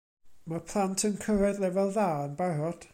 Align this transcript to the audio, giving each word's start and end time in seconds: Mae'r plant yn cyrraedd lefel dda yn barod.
Mae'r 0.53 0.63
plant 0.71 1.03
yn 1.11 1.21
cyrraedd 1.27 1.63
lefel 1.67 1.95
dda 1.99 2.09
yn 2.25 2.37
barod. 2.43 2.89